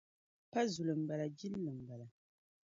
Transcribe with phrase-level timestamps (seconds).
[0.51, 2.07] Pa zuli m-bala jilli m-bala.